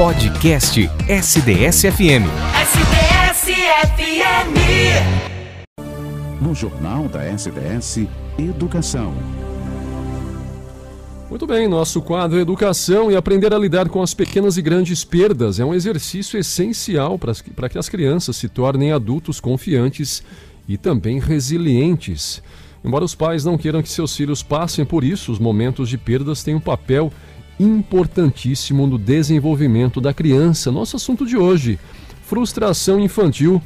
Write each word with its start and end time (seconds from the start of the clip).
Podcast 0.00 0.80
SDS-FM. 1.06 2.24
SDS-FM. 2.62 4.54
No 6.40 6.54
Jornal 6.54 7.06
da 7.06 7.22
SDS, 7.26 8.06
Educação. 8.38 9.12
Muito 11.28 11.46
bem, 11.46 11.68
nosso 11.68 12.00
quadro 12.00 12.40
Educação 12.40 13.10
e 13.10 13.16
aprender 13.16 13.52
a 13.52 13.58
lidar 13.58 13.90
com 13.90 14.00
as 14.00 14.14
pequenas 14.14 14.56
e 14.56 14.62
grandes 14.62 15.04
perdas 15.04 15.60
é 15.60 15.66
um 15.66 15.74
exercício 15.74 16.40
essencial 16.40 17.18
para 17.18 17.68
que 17.68 17.76
as 17.76 17.90
crianças 17.90 18.38
se 18.38 18.48
tornem 18.48 18.92
adultos 18.92 19.38
confiantes 19.38 20.22
e 20.66 20.78
também 20.78 21.18
resilientes. 21.20 22.42
Embora 22.82 23.04
os 23.04 23.14
pais 23.14 23.44
não 23.44 23.58
queiram 23.58 23.82
que 23.82 23.90
seus 23.90 24.16
filhos 24.16 24.42
passem 24.42 24.86
por 24.86 25.04
isso, 25.04 25.30
os 25.30 25.38
momentos 25.38 25.90
de 25.90 25.98
perdas 25.98 26.42
têm 26.42 26.54
um 26.54 26.60
papel 26.60 27.12
importantíssimo 27.60 28.86
no 28.86 28.98
desenvolvimento 28.98 30.00
da 30.00 30.14
criança. 30.14 30.72
Nosso 30.72 30.96
assunto 30.96 31.26
de 31.26 31.36
hoje: 31.36 31.78
frustração 32.22 32.98
infantil 32.98 33.62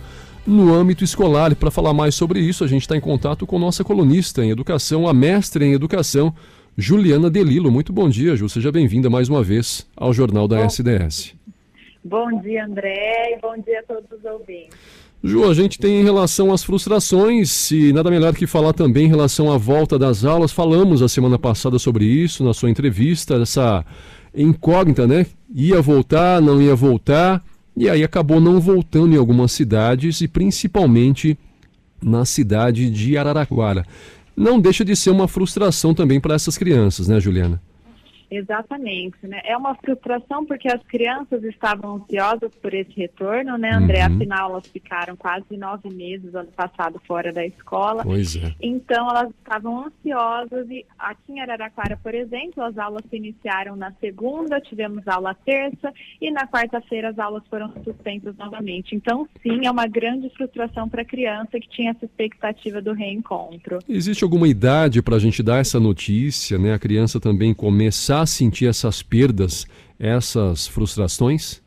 no 0.46 0.74
âmbito 0.74 1.04
escolar. 1.04 1.52
E 1.52 1.54
para 1.54 1.70
falar 1.70 1.94
mais 1.94 2.14
sobre 2.14 2.40
isso, 2.40 2.64
a 2.64 2.66
gente 2.66 2.82
está 2.82 2.96
em 2.96 3.00
contato 3.00 3.46
com 3.46 3.58
nossa 3.58 3.84
colunista 3.84 4.44
em 4.44 4.50
educação, 4.50 5.06
a 5.06 5.14
mestre 5.14 5.64
em 5.64 5.72
educação, 5.72 6.34
Juliana 6.76 7.30
Delilo. 7.30 7.70
Muito 7.70 7.92
bom 7.92 8.08
dia, 8.08 8.34
Ju. 8.34 8.48
Seja 8.48 8.72
bem-vinda 8.72 9.08
mais 9.08 9.28
uma 9.28 9.42
vez 9.42 9.86
ao 9.96 10.12
Jornal 10.12 10.48
da 10.48 10.58
bom, 10.58 10.66
SDS. 10.66 11.34
Bom 12.04 12.38
dia, 12.42 12.66
André, 12.66 13.34
e 13.34 13.40
bom 13.40 13.54
dia 13.64 13.80
a 13.80 13.82
todos 13.82 14.10
os 14.12 14.22
ouvintes. 14.26 14.76
Ju, 15.22 15.48
a 15.48 15.54
gente 15.54 15.78
tem 15.78 16.02
em 16.02 16.04
relação 16.04 16.52
às 16.52 16.62
frustrações 16.62 17.70
e 17.70 17.94
nada 17.94 18.10
melhor 18.10 18.34
que 18.34 18.46
falar 18.46 18.74
também 18.74 19.06
em 19.06 19.08
relação 19.08 19.50
à 19.50 19.56
volta 19.56 19.98
das 19.98 20.22
aulas. 20.22 20.52
Falamos 20.52 21.00
a 21.00 21.08
semana 21.08 21.38
passada 21.38 21.78
sobre 21.78 22.04
isso 22.04 22.44
na 22.44 22.52
sua 22.52 22.68
entrevista, 22.68 23.36
essa 23.36 23.86
incógnita, 24.34 25.06
né? 25.06 25.24
Ia 25.54 25.80
voltar, 25.80 26.42
não 26.42 26.60
ia 26.60 26.74
voltar, 26.74 27.42
e 27.74 27.88
aí 27.88 28.04
acabou 28.04 28.38
não 28.38 28.60
voltando 28.60 29.14
em 29.14 29.18
algumas 29.18 29.52
cidades 29.52 30.20
e 30.20 30.28
principalmente 30.28 31.38
na 32.02 32.26
cidade 32.26 32.90
de 32.90 33.16
Araraquara. 33.16 33.86
Não 34.36 34.60
deixa 34.60 34.84
de 34.84 34.94
ser 34.94 35.08
uma 35.08 35.26
frustração 35.26 35.94
também 35.94 36.20
para 36.20 36.34
essas 36.34 36.58
crianças, 36.58 37.08
né, 37.08 37.18
Juliana? 37.18 37.62
Exatamente, 38.36 39.16
né? 39.22 39.40
É 39.44 39.56
uma 39.56 39.74
frustração 39.74 40.44
porque 40.44 40.68
as 40.68 40.82
crianças 40.84 41.42
estavam 41.44 41.96
ansiosas 41.96 42.50
por 42.60 42.74
esse 42.74 42.92
retorno, 42.94 43.56
né, 43.56 43.72
André? 43.72 44.06
Uhum. 44.06 44.16
Afinal, 44.16 44.50
elas 44.50 44.66
ficaram 44.66 45.16
quase 45.16 45.56
nove 45.56 45.88
meses 45.90 46.34
ano 46.34 46.50
passado 46.52 47.00
fora 47.06 47.32
da 47.32 47.44
escola. 47.46 48.02
Pois 48.02 48.36
é. 48.36 48.54
Então, 48.60 49.08
elas 49.08 49.30
estavam 49.30 49.86
ansiosas 49.86 50.68
e 50.70 50.84
aqui 50.98 51.32
em 51.32 51.40
Araraquara, 51.40 51.98
por 52.02 52.14
exemplo, 52.14 52.62
as 52.62 52.76
aulas 52.76 53.02
se 53.08 53.16
iniciaram 53.16 53.76
na 53.76 53.92
segunda, 54.00 54.60
tivemos 54.60 55.06
aula 55.06 55.34
terça 55.34 55.92
e 56.20 56.30
na 56.30 56.46
quarta-feira 56.46 57.10
as 57.10 57.18
aulas 57.18 57.42
foram 57.48 57.72
suspensas 57.84 58.36
novamente. 58.36 58.94
Então, 58.94 59.28
sim, 59.42 59.66
é 59.66 59.70
uma 59.70 59.86
grande 59.86 60.28
frustração 60.30 60.88
para 60.88 61.02
a 61.02 61.04
criança 61.04 61.58
que 61.60 61.68
tinha 61.68 61.90
essa 61.90 62.04
expectativa 62.04 62.80
do 62.80 62.92
reencontro. 62.92 63.78
Existe 63.88 64.24
alguma 64.24 64.48
idade 64.48 65.02
para 65.02 65.16
a 65.16 65.18
gente 65.18 65.42
dar 65.42 65.58
essa 65.58 65.78
notícia, 65.78 66.58
né? 66.58 66.74
A 66.74 66.78
criança 66.78 67.20
também 67.20 67.54
começar 67.54 67.84
começar 67.84 68.23
a 68.24 68.26
sentir 68.26 68.66
essas 68.66 69.02
perdas, 69.02 69.66
essas 69.98 70.66
frustrações? 70.66 71.62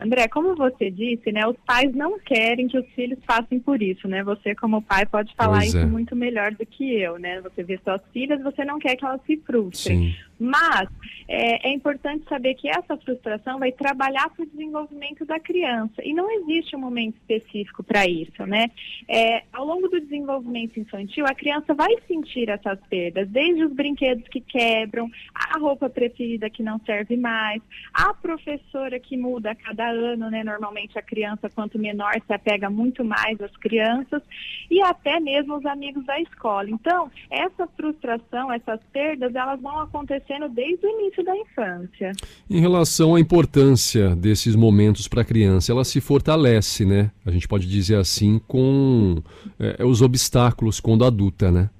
André, 0.00 0.28
como 0.28 0.54
você 0.54 0.90
disse, 0.90 1.32
né, 1.32 1.46
os 1.46 1.56
pais 1.66 1.92
não 1.94 2.18
querem 2.20 2.68
que 2.68 2.78
os 2.78 2.86
filhos 2.94 3.18
passem 3.26 3.58
por 3.58 3.82
isso, 3.82 4.06
né? 4.06 4.22
Você 4.22 4.54
como 4.54 4.82
pai 4.82 5.04
pode 5.06 5.34
falar 5.34 5.58
pois 5.58 5.68
isso 5.68 5.78
é. 5.78 5.86
muito 5.86 6.14
melhor 6.14 6.52
do 6.52 6.64
que 6.64 7.00
eu, 7.00 7.18
né? 7.18 7.40
Você 7.40 7.62
vê 7.64 7.80
suas 7.82 8.00
filhas, 8.12 8.42
você 8.42 8.64
não 8.64 8.78
quer 8.78 8.94
que 8.96 9.04
elas 9.04 9.20
se 9.26 9.36
frustrem. 9.38 10.12
Sim. 10.12 10.16
Mas 10.38 10.88
é, 11.26 11.68
é, 11.68 11.72
importante 11.72 12.24
saber 12.28 12.54
que 12.54 12.68
essa 12.68 12.96
frustração 12.96 13.58
vai 13.58 13.72
trabalhar 13.72 14.30
para 14.30 14.44
o 14.44 14.46
desenvolvimento 14.46 15.26
da 15.26 15.38
criança. 15.38 16.02
E 16.02 16.14
não 16.14 16.30
existe 16.30 16.74
um 16.74 16.80
momento 16.80 17.16
específico 17.16 17.82
para 17.82 18.06
isso, 18.06 18.46
né? 18.46 18.70
É, 19.06 19.42
ao 19.52 19.66
longo 19.66 19.88
do 19.88 20.00
desenvolvimento 20.00 20.78
infantil, 20.80 21.26
a 21.26 21.34
criança 21.34 21.74
vai 21.74 21.94
sentir 22.06 22.48
essas 22.48 22.78
perdas, 22.88 23.28
desde 23.28 23.64
os 23.64 23.72
brinquedos 23.72 24.26
que 24.28 24.40
quebram, 24.40 25.10
a 25.34 25.58
roupa 25.58 25.90
preferida 25.90 26.48
que 26.48 26.62
não 26.62 26.78
serve 26.86 27.16
mais, 27.16 27.60
a 27.92 28.14
professora 28.14 28.98
que 28.98 29.16
muda 29.16 29.50
a 29.50 29.54
cada 29.54 29.90
ano, 29.90 30.30
né? 30.30 30.44
Normalmente 30.44 30.98
a 30.98 31.02
criança, 31.02 31.50
quanto 31.50 31.78
menor, 31.78 32.14
se 32.26 32.32
apega 32.32 32.70
muito 32.70 33.04
mais 33.04 33.40
às 33.40 33.54
crianças, 33.56 34.22
e 34.70 34.80
até 34.82 35.20
mesmo 35.20 35.56
os 35.56 35.66
amigos 35.66 36.04
da 36.06 36.20
escola. 36.20 36.70
Então, 36.70 37.10
essa 37.30 37.66
frustração, 37.66 38.52
essas 38.52 38.80
perdas, 38.92 39.34
elas 39.34 39.60
vão 39.60 39.80
acontecer 39.80 40.27
acontecendo 40.28 40.48
desde 40.50 40.86
o 40.86 40.90
início 40.90 41.24
da 41.24 41.36
infância. 41.36 42.12
Em 42.48 42.60
relação 42.60 43.14
à 43.14 43.20
importância 43.20 44.14
desses 44.14 44.54
momentos 44.54 45.08
para 45.08 45.22
a 45.22 45.24
criança, 45.24 45.72
ela 45.72 45.84
se 45.84 46.00
fortalece, 46.00 46.84
né? 46.84 47.10
A 47.24 47.30
gente 47.30 47.48
pode 47.48 47.66
dizer 47.66 47.96
assim, 47.96 48.40
com 48.46 49.22
é, 49.58 49.84
os 49.84 50.02
obstáculos 50.02 50.80
quando 50.80 51.04
adulta, 51.04 51.50
né? 51.50 51.70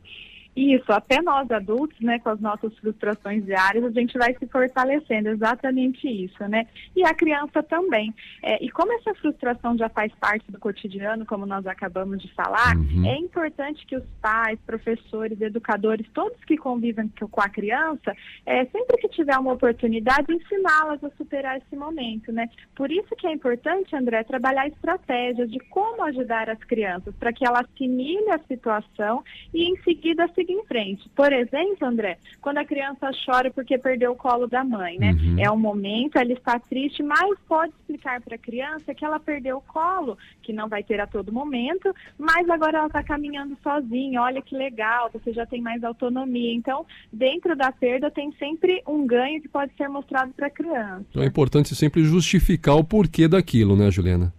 Isso, 0.58 0.91
até 0.91 1.22
nós 1.22 1.48
adultos, 1.52 2.00
né, 2.00 2.19
com 2.19 2.30
as 2.30 2.41
nossas 2.41 2.76
frustrações 2.78 3.44
diárias, 3.44 3.84
a 3.84 3.91
gente 3.91 4.19
vai 4.19 4.34
se 4.36 4.44
fortalecendo, 4.48 5.28
exatamente 5.28 6.08
isso, 6.08 6.42
né? 6.48 6.66
E 6.96 7.04
a 7.04 7.14
criança 7.14 7.62
também. 7.62 8.12
É, 8.42 8.64
e 8.64 8.69
como 8.69 8.92
essa 8.94 9.14
frustração 9.14 9.78
já 9.78 9.88
faz 9.88 10.12
parte 10.16 10.50
do 10.50 10.58
cotidiano, 10.58 11.24
como 11.24 11.46
nós 11.46 11.64
acabamos 11.64 12.20
de 12.20 12.34
falar, 12.34 12.76
uhum. 12.76 13.06
é 13.06 13.16
importante 13.19 13.86
que 13.86 13.94
os 13.94 14.04
pais, 14.20 14.58
professores, 14.66 15.41
educadores, 15.41 16.04
todos 16.12 16.42
que 16.44 16.56
convivem 16.56 17.08
com 17.30 17.40
a 17.40 17.48
criança, 17.48 18.12
é, 18.44 18.64
sempre 18.64 18.96
que 18.96 19.08
tiver 19.10 19.38
uma 19.38 19.52
oportunidade, 19.52 20.26
ensiná-las 20.32 21.04
a 21.04 21.10
superar 21.10 21.58
esse 21.58 21.76
momento, 21.76 22.32
né? 22.32 22.50
Por 22.75 22.90
isso 22.90 23.14
que 23.16 23.28
é 23.28 23.32
importante, 23.32 23.94
André, 23.94 24.25
trabalhar 24.25 24.66
estratégias 24.66 25.48
de 25.52 25.60
como 25.70 26.02
ajudar 26.02 26.50
as 26.50 26.58
crianças, 26.64 27.14
para 27.14 27.32
que 27.32 27.46
ela 27.46 27.60
assimile 27.60 28.28
a 28.32 28.40
situação 28.40 29.22
e 29.54 29.70
em 29.70 29.76
seguida 29.82 30.26
se 30.34 30.47
seguir 30.48 30.53
em 30.53 30.64
frente. 30.64 31.09
Por 31.14 31.32
exemplo, 31.32 31.86
André, 31.86 32.19
quando 32.41 32.59
a 32.59 32.64
criança 32.64 33.10
chora 33.25 33.50
porque 33.50 33.76
perdeu 33.76 34.12
o 34.12 34.16
colo 34.16 34.47
da 34.47 34.64
mãe, 34.64 34.98
né? 34.98 35.12
Uhum. 35.12 35.36
É 35.38 35.50
um 35.50 35.59
momento, 35.59 36.16
ela 36.16 36.32
está 36.32 36.59
triste, 36.59 37.03
mas 37.03 37.38
pode 37.47 37.72
explicar 37.78 38.20
para 38.20 38.36
a 38.36 38.38
criança 38.38 38.94
que 38.94 39.04
ela 39.04 39.20
perdeu 39.20 39.58
o 39.58 39.60
colo, 39.60 40.16
que 40.42 40.53
não 40.53 40.69
vai 40.69 40.82
ter 40.82 41.00
a 41.00 41.06
todo 41.06 41.32
momento, 41.32 41.94
mas 42.19 42.48
agora 42.48 42.78
ela 42.78 42.87
está 42.87 43.03
caminhando 43.03 43.56
sozinha. 43.62 44.22
Olha 44.22 44.41
que 44.41 44.56
legal, 44.56 45.10
você 45.12 45.32
já 45.32 45.44
tem 45.44 45.60
mais 45.60 45.84
autonomia. 45.84 46.54
Então, 46.54 46.87
dentro 47.12 47.54
da 47.54 47.70
perda 47.70 48.10
tem 48.10 48.32
sempre 48.38 48.82
um 48.87 49.06
ganho 49.06 49.41
que 49.42 49.48
pode 49.48 49.72
ser 49.76 49.88
mostrado 49.88 50.32
para 50.32 50.47
a 50.47 50.50
criança. 50.50 51.04
Então 51.10 51.22
é 51.22 51.26
importante 51.26 51.75
sempre 51.75 52.03
justificar 52.04 52.76
o 52.76 52.84
porquê 52.84 53.28
daquilo, 53.28 53.76
né, 53.76 53.91
Juliana? 53.91 54.32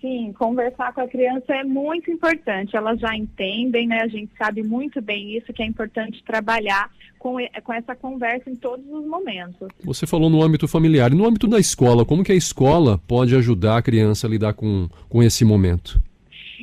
Sim, 0.00 0.32
conversar 0.32 0.92
com 0.92 1.00
a 1.00 1.08
criança 1.08 1.52
é 1.52 1.64
muito 1.64 2.10
importante. 2.10 2.76
Elas 2.76 3.00
já 3.00 3.16
entendem, 3.16 3.88
né? 3.88 4.02
A 4.02 4.08
gente 4.08 4.30
sabe 4.38 4.62
muito 4.62 5.02
bem 5.02 5.36
isso, 5.36 5.52
que 5.52 5.62
é 5.62 5.66
importante 5.66 6.22
trabalhar 6.22 6.88
com, 7.18 7.36
com 7.64 7.72
essa 7.72 7.96
conversa 7.96 8.48
em 8.48 8.54
todos 8.54 8.86
os 8.86 9.04
momentos. 9.06 9.68
Você 9.82 10.06
falou 10.06 10.30
no 10.30 10.42
âmbito 10.42 10.68
familiar. 10.68 11.10
E 11.12 11.16
no 11.16 11.26
âmbito 11.26 11.48
da 11.48 11.58
escola, 11.58 12.04
como 12.04 12.22
que 12.22 12.30
a 12.30 12.36
escola 12.36 12.98
pode 13.08 13.34
ajudar 13.34 13.78
a 13.78 13.82
criança 13.82 14.26
a 14.26 14.30
lidar 14.30 14.54
com, 14.54 14.88
com 15.08 15.20
esse 15.20 15.44
momento? 15.44 16.00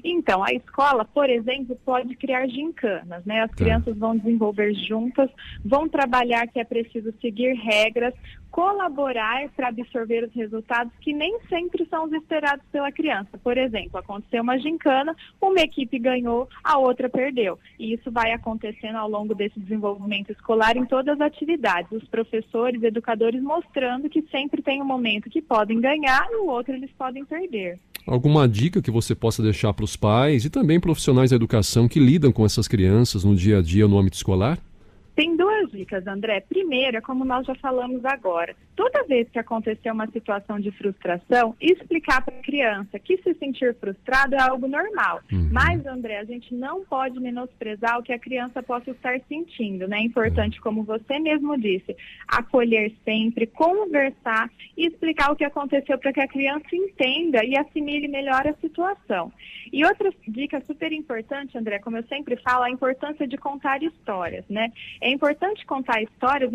Então, 0.04 0.44
a 0.44 0.52
escola, 0.52 1.04
por 1.04 1.30
exemplo, 1.30 1.78
pode 1.84 2.16
criar 2.16 2.48
gincanas, 2.48 3.26
né? 3.26 3.42
As 3.42 3.50
tá. 3.52 3.58
crianças 3.58 3.98
vão 3.98 4.16
desenvolver 4.16 4.74
juntas, 4.74 5.30
vão 5.64 5.90
trabalhar 5.90 6.48
que 6.48 6.60
é 6.60 6.64
preciso 6.64 7.14
seguir 7.20 7.54
regras, 7.54 8.14
colaborar 8.56 9.50
para 9.50 9.68
absorver 9.68 10.24
os 10.24 10.34
resultados 10.34 10.94
que 11.02 11.12
nem 11.12 11.38
sempre 11.50 11.86
são 11.90 12.06
os 12.06 12.14
esperados 12.14 12.66
pela 12.72 12.90
criança. 12.90 13.38
Por 13.44 13.58
exemplo, 13.58 14.00
aconteceu 14.00 14.42
uma 14.42 14.58
gincana, 14.58 15.14
uma 15.42 15.60
equipe 15.60 16.00
ganhou, 16.00 16.48
a 16.64 16.78
outra 16.78 17.10
perdeu. 17.10 17.60
E 17.78 17.94
isso 17.94 18.10
vai 18.10 18.32
acontecendo 18.32 18.96
ao 18.96 19.10
longo 19.10 19.36
desse 19.36 19.60
desenvolvimento 19.60 20.32
escolar 20.32 20.78
em 20.78 20.86
todas 20.86 21.20
as 21.20 21.28
atividades. 21.28 21.92
Os 21.92 22.08
professores, 22.08 22.82
educadores 22.82 23.44
mostrando 23.44 24.08
que 24.08 24.22
sempre 24.32 24.62
tem 24.62 24.82
um 24.82 24.86
momento 24.86 25.30
que 25.30 25.42
podem 25.42 25.82
ganhar 25.82 26.26
e 26.32 26.38
o 26.38 26.48
outro 26.48 26.74
eles 26.74 26.92
podem 26.98 27.26
perder. 27.26 27.78
Alguma 28.08 28.48
dica 28.48 28.82
que 28.82 28.90
você 28.90 29.14
possa 29.14 29.44
deixar 29.44 29.74
para 29.74 29.84
os 29.84 29.98
pais 29.98 30.46
e 30.46 30.50
também 30.50 30.80
profissionais 30.80 31.32
da 31.32 31.36
educação 31.36 31.90
que 31.90 32.00
lidam 32.00 32.32
com 32.32 32.46
essas 32.46 32.70
crianças 32.70 33.26
no 33.26 33.36
dia 33.36 33.58
a 33.58 33.62
dia 33.62 33.86
no 33.86 34.00
âmbito 34.00 34.16
escolar? 34.16 34.58
Tem 35.16 35.36
duas 35.38 35.72
dicas, 35.72 36.06
André. 36.06 36.42
Primeiro, 36.42 36.98
é 36.98 37.02
como 37.02 37.24
nós 37.24 37.46
já 37.48 37.56
falamos 37.56 38.04
agora. 38.04 38.56
Toda 38.76 39.06
vez 39.06 39.30
que 39.30 39.40
acontecer 39.40 39.90
uma 39.90 40.06
situação 40.08 40.60
de 40.60 40.70
frustração, 40.72 41.56
explicar 41.62 42.22
para 42.22 42.36
a 42.36 42.42
criança 42.42 43.00
que 43.00 43.18
se 43.18 43.34
sentir 43.36 43.74
frustrado 43.76 44.36
é 44.36 44.42
algo 44.42 44.68
normal. 44.68 45.22
Uhum. 45.32 45.50
Mas, 45.50 45.86
André, 45.86 46.18
a 46.18 46.26
gente 46.26 46.54
não 46.54 46.84
pode 46.84 47.18
menosprezar 47.20 47.98
o 47.98 48.04
que 48.04 48.12
a 48.12 48.20
criança 48.20 48.62
possa 48.62 48.92
estar 48.92 49.18
sentindo, 49.30 49.88
né? 49.88 50.00
É 50.00 50.02
importante, 50.02 50.60
como 50.60 50.84
você 50.84 51.20
mesmo 51.20 51.58
disse, 51.58 51.96
acolher 52.28 52.92
sempre, 53.06 53.48
conversar 53.48 54.52
e 54.76 54.88
explicar 54.88 55.32
o 55.32 55.38
que 55.38 55.46
aconteceu 55.46 55.98
para 55.98 56.12
que 56.12 56.20
a 56.20 56.28
criança 56.28 56.68
entenda 56.74 57.46
e 57.46 57.58
assimile 57.58 58.10
melhor 58.10 58.46
a 58.46 58.54
situação. 58.56 59.32
E 59.72 59.86
outra 59.86 60.12
dica 60.28 60.62
super 60.68 60.92
importante, 60.92 61.58
André, 61.58 61.80
como 61.80 61.96
eu 61.96 62.04
sempre 62.04 62.36
falo, 62.38 62.64
a 62.64 62.70
importância 62.70 63.26
de 63.26 63.38
contar 63.38 63.82
histórias, 63.82 64.44
né? 64.50 64.72
É 65.00 65.10
importante 65.10 65.66
contar 65.66 66.02
histórias, 66.02 66.52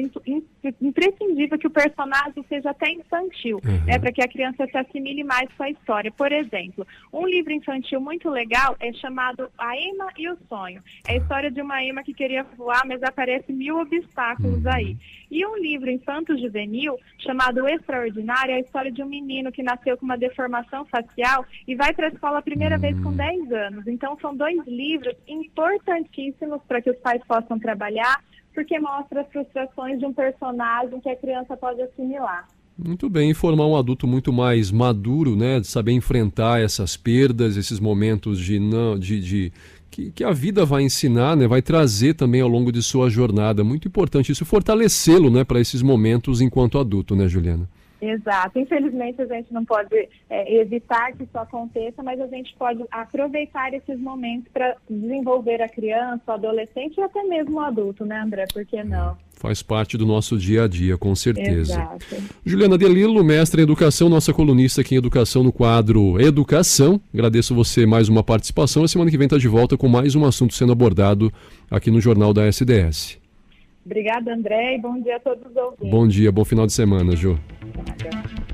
imprescindível 0.80 1.58
que 1.58 1.66
o 1.66 1.70
personagem 1.70 2.09
seja 2.48 2.70
até 2.70 2.90
infantil, 2.90 3.60
uhum. 3.64 3.84
né, 3.84 3.98
para 3.98 4.12
que 4.12 4.22
a 4.22 4.28
criança 4.28 4.66
se 4.66 4.76
assimile 4.76 5.24
mais 5.24 5.48
com 5.56 5.62
a 5.62 5.70
história. 5.70 6.10
Por 6.10 6.32
exemplo, 6.32 6.86
um 7.12 7.26
livro 7.26 7.52
infantil 7.52 8.00
muito 8.00 8.28
legal 8.28 8.76
é 8.80 8.92
chamado 8.92 9.50
A 9.58 9.76
Ema 9.76 10.08
e 10.18 10.28
o 10.28 10.36
Sonho. 10.48 10.82
É 11.06 11.12
a 11.12 11.16
história 11.16 11.50
de 11.50 11.60
uma 11.60 11.82
ema 11.82 12.02
que 12.02 12.14
queria 12.14 12.44
voar, 12.56 12.82
mas 12.86 13.02
aparece 13.02 13.52
mil 13.52 13.78
obstáculos 13.78 14.64
uhum. 14.64 14.72
aí. 14.72 14.96
E 15.30 15.46
um 15.46 15.56
livro 15.56 15.90
infanto-juvenil 15.90 16.98
chamado 17.18 17.66
Extraordinário 17.68 18.52
é 18.52 18.56
a 18.56 18.60
história 18.60 18.90
de 18.90 19.02
um 19.02 19.06
menino 19.06 19.52
que 19.52 19.62
nasceu 19.62 19.96
com 19.96 20.04
uma 20.04 20.18
deformação 20.18 20.84
facial 20.86 21.46
e 21.68 21.74
vai 21.76 21.94
para 21.94 22.08
a 22.08 22.10
escola 22.10 22.38
a 22.38 22.42
primeira 22.42 22.76
vez 22.76 22.98
com 23.00 23.12
10 23.12 23.40
hum. 23.40 23.54
anos. 23.54 23.86
Então, 23.86 24.18
são 24.20 24.34
dois 24.34 24.58
livros 24.66 25.14
importantíssimos 25.28 26.62
para 26.66 26.82
que 26.82 26.90
os 26.90 26.98
pais 26.98 27.22
possam 27.26 27.58
trabalhar, 27.58 28.22
porque 28.54 28.78
mostra 28.78 29.22
as 29.22 29.28
frustrações 29.28 29.98
de 29.98 30.06
um 30.06 30.12
personagem 30.12 31.00
que 31.00 31.08
a 31.08 31.16
criança 31.16 31.56
pode 31.56 31.80
assimilar. 31.82 32.46
Muito 32.82 33.10
bem, 33.10 33.34
formar 33.34 33.66
um 33.66 33.76
adulto 33.76 34.06
muito 34.06 34.32
mais 34.32 34.70
maduro, 34.70 35.36
né, 35.36 35.60
de 35.60 35.66
saber 35.66 35.92
enfrentar 35.92 36.62
essas 36.62 36.96
perdas, 36.96 37.56
esses 37.56 37.78
momentos 37.78 38.40
de 38.40 38.58
não, 38.58 38.98
de, 38.98 39.20
de 39.20 39.52
que, 39.90 40.10
que, 40.10 40.24
a 40.24 40.30
vida 40.30 40.64
vai 40.64 40.82
ensinar, 40.82 41.36
né, 41.36 41.46
vai 41.46 41.60
trazer 41.60 42.14
também 42.14 42.40
ao 42.40 42.48
longo 42.48 42.72
de 42.72 42.82
sua 42.82 43.10
jornada. 43.10 43.62
Muito 43.62 43.86
importante 43.86 44.32
isso, 44.32 44.46
fortalecê-lo, 44.46 45.28
né, 45.30 45.44
para 45.44 45.60
esses 45.60 45.82
momentos 45.82 46.40
enquanto 46.40 46.78
adulto, 46.78 47.14
né, 47.14 47.28
Juliana? 47.28 47.68
Exato. 48.00 48.58
Infelizmente 48.58 49.20
a 49.20 49.26
gente 49.26 49.52
não 49.52 49.64
pode 49.64 50.08
é, 50.28 50.60
evitar 50.60 51.12
que 51.12 51.24
isso 51.24 51.38
aconteça, 51.38 52.02
mas 52.02 52.20
a 52.20 52.26
gente 52.26 52.54
pode 52.56 52.84
aproveitar 52.90 53.72
esses 53.74 53.98
momentos 53.98 54.50
para 54.52 54.76
desenvolver 54.88 55.62
a 55.62 55.68
criança, 55.68 56.22
o 56.26 56.32
adolescente 56.32 56.98
e 56.98 57.02
até 57.02 57.22
mesmo 57.24 57.56
o 57.56 57.60
adulto, 57.60 58.04
né, 58.04 58.20
André? 58.20 58.46
Por 58.52 58.64
que 58.64 58.82
não? 58.82 59.16
Faz 59.32 59.62
parte 59.62 59.96
do 59.96 60.04
nosso 60.04 60.36
dia 60.36 60.64
a 60.64 60.68
dia, 60.68 60.98
com 60.98 61.14
certeza. 61.14 61.72
Exato. 61.72 62.04
Juliana 62.44 62.76
Delilo, 62.76 63.24
mestre 63.24 63.62
em 63.62 63.64
educação, 63.64 64.08
nossa 64.08 64.34
colunista 64.34 64.82
aqui 64.82 64.94
em 64.94 64.98
educação 64.98 65.42
no 65.42 65.50
quadro 65.50 66.20
Educação. 66.20 67.00
Agradeço 67.12 67.54
você 67.54 67.86
mais 67.86 68.08
uma 68.08 68.22
participação. 68.22 68.84
A 68.84 68.88
semana 68.88 69.10
que 69.10 69.16
vem 69.16 69.26
está 69.26 69.38
de 69.38 69.48
volta 69.48 69.78
com 69.78 69.88
mais 69.88 70.14
um 70.14 70.26
assunto 70.26 70.54
sendo 70.54 70.72
abordado 70.72 71.32
aqui 71.70 71.90
no 71.90 72.00
Jornal 72.02 72.34
da 72.34 72.46
SDS. 72.46 73.19
Obrigada, 73.84 74.34
André, 74.34 74.76
e 74.76 74.78
bom 74.78 75.00
dia 75.00 75.16
a 75.16 75.20
todos 75.20 75.44
os 75.46 75.56
ouvintes. 75.56 75.90
Bom 75.90 76.06
dia, 76.06 76.30
bom 76.30 76.44
final 76.44 76.66
de 76.66 76.72
semana, 76.72 77.16
Ju. 77.16 77.38
Obrigada. 77.62 78.49